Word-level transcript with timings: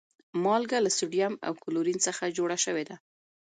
مالګه 0.43 0.77
له 0.85 0.91
سودیم 0.97 1.33
او 1.47 1.53
کلورین 1.63 1.99
څخه 2.07 2.33
جوړه 2.37 2.57
شوی 2.65 2.83
ده 2.89 2.95